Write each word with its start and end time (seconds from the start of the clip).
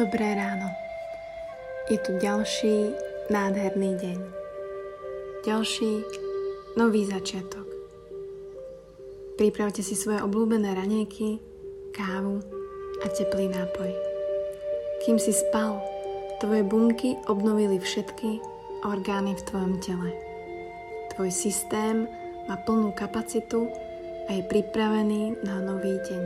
Dobré 0.00 0.32
ráno. 0.32 0.64
Je 1.92 2.00
tu 2.00 2.16
ďalší 2.16 2.96
nádherný 3.28 4.00
deň. 4.00 4.18
Ďalší 5.44 5.92
nový 6.80 7.04
začiatok. 7.04 7.68
Pripravte 9.36 9.84
si 9.84 9.92
svoje 9.92 10.24
obľúbené 10.24 10.72
ranieky, 10.72 11.36
kávu 11.92 12.40
a 13.04 13.12
teplý 13.12 13.52
nápoj. 13.52 13.92
Kým 15.04 15.20
si 15.20 15.36
spal, 15.36 15.84
tvoje 16.40 16.64
bunky 16.64 17.20
obnovili 17.28 17.76
všetky 17.76 18.40
orgány 18.88 19.36
v 19.36 19.44
tvojom 19.52 19.84
tele. 19.84 20.16
Tvoj 21.12 21.28
systém 21.28 22.08
má 22.48 22.56
plnú 22.64 22.96
kapacitu 22.96 23.68
a 24.24 24.30
je 24.32 24.48
pripravený 24.48 25.44
na 25.44 25.60
nový 25.60 26.00
deň. 26.08 26.24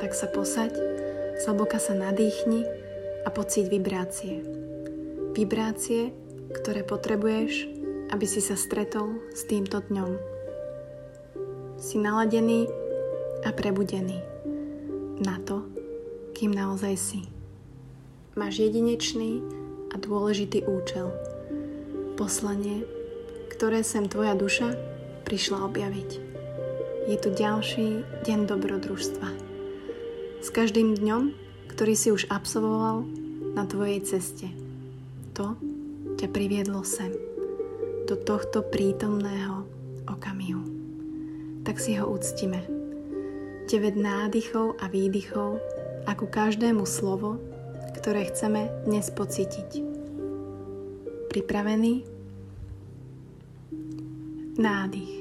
Tak 0.00 0.16
sa 0.16 0.32
posaď, 0.32 0.72
zhlboka 1.40 1.80
sa 1.80 1.96
nadýchni 1.96 2.68
a 3.24 3.32
pocíť 3.32 3.72
vibrácie. 3.72 4.44
Vibrácie, 5.32 6.12
ktoré 6.52 6.84
potrebuješ, 6.84 7.64
aby 8.12 8.26
si 8.28 8.44
sa 8.44 8.60
stretol 8.60 9.16
s 9.32 9.48
týmto 9.48 9.80
dňom. 9.80 10.20
Si 11.80 11.96
naladený 11.96 12.68
a 13.40 13.56
prebudený 13.56 14.20
na 15.24 15.40
to, 15.40 15.64
kým 16.36 16.52
naozaj 16.52 16.94
si. 17.00 17.20
Máš 18.36 18.60
jedinečný 18.60 19.40
a 19.92 19.96
dôležitý 19.96 20.68
účel. 20.68 21.08
Poslanie, 22.20 22.84
ktoré 23.48 23.80
sem 23.80 24.04
tvoja 24.12 24.36
duša 24.36 24.76
prišla 25.24 25.64
objaviť. 25.72 26.10
Je 27.08 27.16
tu 27.16 27.32
ďalší 27.32 28.04
deň 28.28 28.38
dobrodružstva. 28.44 29.49
S 30.40 30.48
každým 30.48 30.96
dňom, 30.96 31.36
ktorý 31.68 31.92
si 31.92 32.08
už 32.08 32.24
absolvoval 32.32 33.04
na 33.52 33.68
tvojej 33.68 34.00
ceste. 34.00 34.48
To 35.36 35.52
ťa 36.16 36.32
priviedlo 36.32 36.80
sem, 36.80 37.12
do 38.08 38.16
tohto 38.16 38.64
prítomného 38.64 39.68
okamihu. 40.08 40.64
Tak 41.62 41.76
si 41.76 41.94
ho 42.00 42.08
uctime. 42.08 42.64
9 43.68 43.94
nádychov 43.94 44.80
a 44.82 44.90
výdychov 44.90 45.62
a 46.08 46.16
ku 46.18 46.26
každému 46.26 46.88
slovo, 46.88 47.38
ktoré 48.00 48.26
chceme 48.26 48.66
dnes 48.88 49.12
pocítiť. 49.12 49.84
Pripravený? 51.30 52.02
Nádych. 54.58 55.19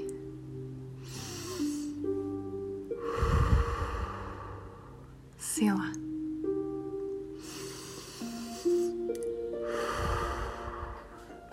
Sila. 5.39 5.87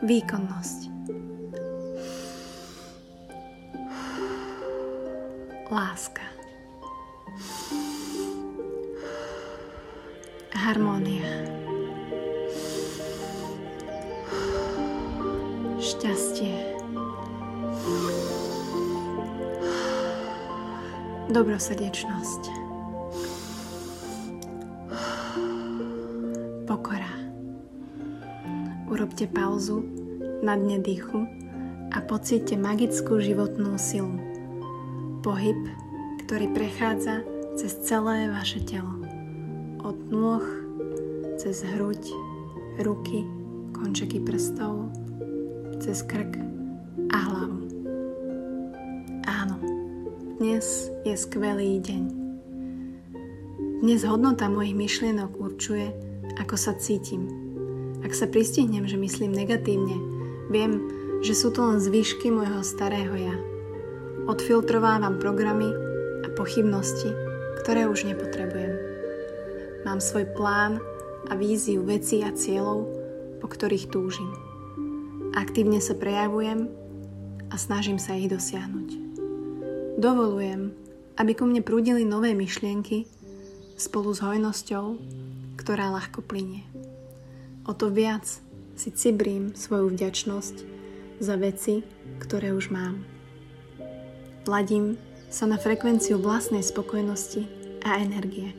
Výkonnosť. 0.03 0.91
Láska. 5.71 6.27
Harmónia. 10.51 11.47
Šťastie. 15.79 16.75
Dobrosrdečnosť. 21.31 22.66
Pokora. 26.87 27.19
Urobte 28.87 29.27
pauzu 29.27 29.83
na 30.39 30.55
dne 30.55 30.79
dýchu 30.79 31.27
a 31.91 31.99
pocíte 31.99 32.55
magickú 32.55 33.19
životnú 33.19 33.75
silu. 33.75 34.15
Pohyb, 35.19 35.59
ktorý 36.23 36.47
prechádza 36.55 37.27
cez 37.59 37.75
celé 37.83 38.31
vaše 38.31 38.63
telo. 38.63 39.03
Od 39.83 39.99
nôh, 40.15 40.47
cez 41.43 41.67
hruď, 41.67 42.07
ruky, 42.79 43.27
končeky 43.75 44.23
prstov, 44.23 44.87
cez 45.83 46.07
krk 46.07 46.39
a 47.11 47.19
hlavu. 47.19 47.67
Áno, 49.27 49.59
dnes 50.39 50.87
je 51.03 51.19
skvelý 51.19 51.83
deň. 51.83 52.05
Dnes 53.83 54.07
hodnota 54.07 54.47
mojich 54.47 54.79
myšlienok 54.79 55.35
určuje, 55.35 56.06
ako 56.39 56.55
sa 56.57 56.77
cítim 56.77 57.47
ak 58.07 58.15
sa 58.15 58.31
pristihnem, 58.31 58.87
že 58.87 58.95
myslím 58.95 59.35
negatívne, 59.35 59.99
viem, 60.47 60.79
že 61.27 61.35
sú 61.35 61.51
to 61.51 61.67
len 61.67 61.83
zvyšky 61.83 62.31
môjho 62.31 62.63
starého 62.63 63.19
ja. 63.19 63.35
Odfiltrovávam 64.31 65.19
programy 65.19 65.67
a 66.23 66.31
pochybnosti, 66.39 67.11
ktoré 67.63 67.91
už 67.91 68.07
nepotrebujem. 68.07 68.79
Mám 69.83 69.99
svoj 69.99 70.31
plán 70.39 70.79
a 71.27 71.35
víziu 71.35 71.83
vecí 71.83 72.23
a 72.23 72.31
cieľov, 72.31 72.87
po 73.43 73.51
ktorých 73.51 73.91
túžim. 73.91 74.31
Aktívne 75.35 75.83
sa 75.83 75.99
prejavujem 75.99 76.71
a 77.51 77.55
snažím 77.59 77.99
sa 77.99 78.15
ich 78.15 78.31
dosiahnuť. 78.31 78.89
Dovolujem, 79.99 80.71
aby 81.19 81.33
ku 81.35 81.43
mne 81.43 81.67
prúdili 81.67 82.07
nové 82.07 82.39
myšlienky 82.39 83.03
spolu 83.75 84.15
s 84.15 84.23
hojnosťou, 84.23 84.85
ktorá 85.67 85.91
ľahko 85.91 86.23
plinie. 86.23 86.63
O 87.67 87.75
to 87.75 87.91
viac 87.91 88.23
si 88.79 88.95
cibrím 88.95 89.51
svoju 89.59 89.91
vďačnosť 89.91 90.57
za 91.19 91.35
veci, 91.35 91.83
ktoré 92.23 92.55
už 92.55 92.71
mám. 92.71 93.03
Ladím 94.47 94.95
sa 95.27 95.51
na 95.51 95.59
frekvenciu 95.59 96.23
vlastnej 96.23 96.63
spokojnosti 96.63 97.51
a 97.83 97.99
energie. 97.99 98.55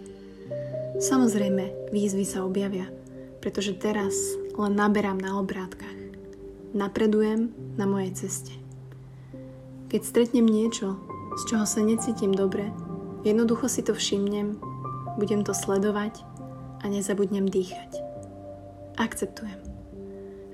Samozrejme, 1.00 1.96
výzvy 1.96 2.28
sa 2.28 2.44
objavia, 2.44 2.92
pretože 3.40 3.80
teraz 3.80 4.12
len 4.60 4.76
naberám 4.76 5.16
na 5.16 5.40
obrátkach. 5.40 5.96
Napredujem 6.76 7.56
na 7.80 7.88
mojej 7.88 8.28
ceste. 8.28 8.52
Keď 9.88 10.02
stretnem 10.04 10.44
niečo, 10.44 11.00
z 11.40 11.56
čoho 11.56 11.64
sa 11.64 11.80
necítim 11.80 12.36
dobre, 12.36 12.68
jednoducho 13.24 13.72
si 13.72 13.80
to 13.80 13.96
všimnem, 13.96 14.60
budem 15.16 15.48
to 15.48 15.56
sledovať 15.56 16.36
a 16.82 16.86
nezabudnem 16.90 17.50
dýchať. 17.50 18.02
Akceptujem. 18.98 19.60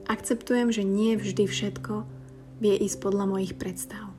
Akceptujem, 0.07 0.67
že 0.71 0.83
nie 0.83 1.15
vždy 1.15 1.47
všetko 1.47 2.03
vie 2.59 2.75
ísť 2.75 2.97
podľa 2.99 3.25
mojich 3.27 3.55
predstav. 3.55 4.11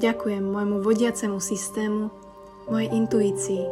Ďakujem 0.00 0.42
môjmu 0.42 0.82
vodiacemu 0.82 1.38
systému, 1.38 2.10
mojej 2.66 2.88
intuícii, 2.90 3.64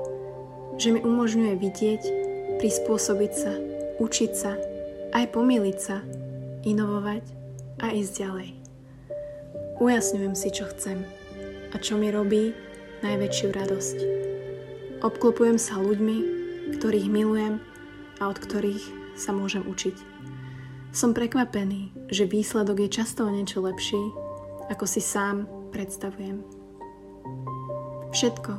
že 0.79 0.95
mi 0.95 1.01
umožňuje 1.03 1.55
vidieť, 1.59 2.03
prispôsobiť 2.63 3.33
sa, 3.33 3.53
učiť 3.99 4.33
sa, 4.35 4.55
aj 5.15 5.25
pomýliť 5.35 5.79
sa, 5.79 6.05
inovovať 6.63 7.25
a 7.83 7.95
ísť 7.95 8.13
ďalej. 8.23 8.51
Ujasňujem 9.79 10.35
si, 10.35 10.49
čo 10.51 10.67
chcem 10.75 11.03
a 11.73 11.77
čo 11.79 11.99
mi 11.99 12.11
robí 12.11 12.55
najväčšiu 13.03 13.49
radosť. 13.55 13.99
Obklopujem 15.03 15.59
sa 15.59 15.79
ľuďmi, 15.79 16.38
ktorých 16.77 17.09
milujem 17.09 17.63
a 18.21 18.29
od 18.29 18.37
ktorých 18.37 19.17
sa 19.17 19.33
môžem 19.33 19.65
učiť. 19.65 19.97
Som 20.93 21.13
prekvapený, 21.13 21.93
že 22.09 22.29
výsledok 22.29 22.85
je 22.85 22.91
často 22.91 23.29
o 23.29 23.31
niečo 23.31 23.61
lepší, 23.61 24.01
ako 24.69 24.85
si 24.89 25.01
sám 25.01 25.45
predstavujem. 25.71 26.41
Všetko, 28.13 28.53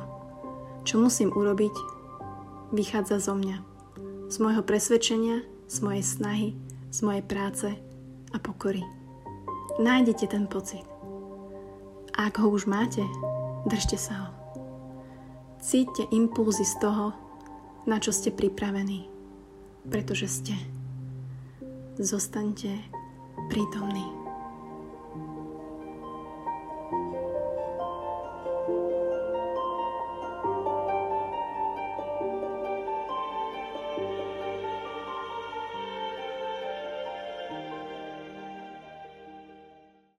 čo 0.86 1.02
musím 1.02 1.34
urobiť, 1.34 1.74
vychádza 2.70 3.18
zo 3.18 3.34
mňa. 3.34 3.66
Z 4.30 4.36
môjho 4.38 4.62
presvedčenia, 4.62 5.42
z 5.66 5.76
mojej 5.82 6.04
snahy, 6.06 6.48
z 6.94 6.98
mojej 7.02 7.24
práce 7.26 7.68
a 8.30 8.36
pokory. 8.38 8.82
Nájdete 9.82 10.30
ten 10.30 10.46
pocit. 10.46 10.86
A 12.14 12.30
ak 12.30 12.38
ho 12.42 12.50
už 12.50 12.70
máte, 12.70 13.02
držte 13.66 13.98
sa 13.98 14.14
ho. 14.14 14.28
Cíťte 15.58 16.08
impulzy 16.14 16.64
z 16.64 16.74
toho, 16.78 17.12
na 17.90 17.98
čo 17.98 18.14
ste 18.14 18.30
pripravení 18.30 19.10
pretože 19.88 20.28
ste. 20.28 20.54
Zostaňte 21.96 22.76
prítomní. 23.48 24.19